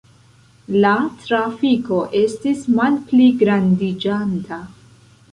[0.83, 0.93] La
[1.25, 4.59] trafiko estis malpligrandiĝanta.